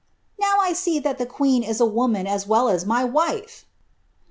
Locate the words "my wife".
2.87-3.67